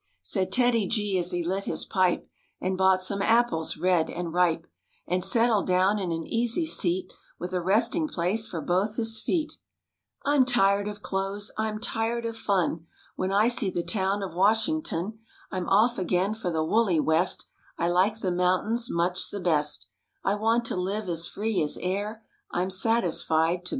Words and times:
V#V. 0.01 0.19
Said 0.23 0.51
TEDDY 0.51 0.87
G, 0.87 1.19
as 1.19 1.29
he 1.29 1.43
lit 1.43 1.65
his 1.65 1.85
pipe, 1.85 2.27
And 2.59 2.75
bought 2.75 3.03
some 3.03 3.21
apples 3.21 3.77
red 3.77 4.09
and 4.09 4.33
ripe, 4.33 4.65
And 5.05 5.23
settled 5.23 5.67
down 5.67 5.99
in 5.99 6.11
an 6.11 6.25
easy 6.25 6.65
seat 6.65 7.13
With 7.37 7.53
a 7.53 7.61
resting 7.61 8.07
place 8.07 8.47
for 8.47 8.61
both 8.61 8.95
his 8.95 9.19
feet, 9.21 9.59
"I'm 10.25 10.43
tired 10.43 10.87
of 10.87 11.03
clothes; 11.03 11.51
I'm 11.55 11.79
tired 11.79 12.25
of 12.25 12.35
fun; 12.35 12.87
When 13.15 13.31
I 13.31 13.47
see 13.47 13.69
the 13.69 13.83
town 13.83 14.23
of 14.23 14.33
Washington 14.33 15.19
I'm 15.51 15.69
off 15.69 15.99
again 15.99 16.33
for 16.33 16.49
the 16.49 16.65
woolly 16.65 16.99
West; 16.99 17.45
I 17.77 17.87
like 17.87 18.21
the 18.21 18.31
mountains 18.31 18.89
much 18.89 19.29
the 19.29 19.39
best; 19.39 19.85
I 20.23 20.33
want 20.33 20.65
to 20.65 20.75
live 20.75 21.09
as 21.09 21.27
free 21.27 21.61
sis 21.61 21.77
air; 21.79 22.25
I'm 22.49 22.71
satisfied 22.71 23.49
to 23.49 23.59
be 23.59 23.59
a 23.59 23.63
bear." 23.65 23.69